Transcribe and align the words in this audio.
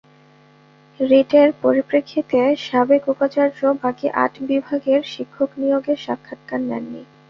রিটের 0.99 1.49
পরিপ্রেক্ষিতে 1.61 2.39
সাবেক 2.67 3.03
উপাচার্য 3.07 3.59
বাকি 3.83 4.07
আট 4.23 4.33
বিভাগের 4.49 5.01
শিক্ষক 5.13 5.49
নিয়োগের 5.61 5.97
সাক্ষাৎকার 6.05 6.59
নেননি। 6.63 7.01